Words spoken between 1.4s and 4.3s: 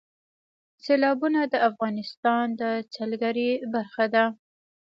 د افغانستان د سیلګرۍ برخه ده.